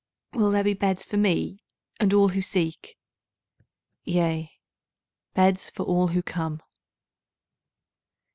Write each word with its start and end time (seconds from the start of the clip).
Will 0.33 0.49
there 0.49 0.63
be 0.63 0.73
beds 0.73 1.05
for 1.05 1.17
me 1.17 1.63
and 1.99 2.11
all 2.11 2.29
who 2.29 2.41
seek? 2.41 2.97
Yea, 4.03 4.51
beds 5.35 5.69
for 5.69 5.83
all 5.85 6.07
who 6.07 6.23
come. 6.23 6.63